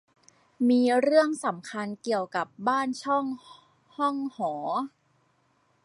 [0.69, 3.25] มีเรื่องสำคัญเกี่ยวกับบ้านช่อง
[3.95, 4.53] ห้องหอ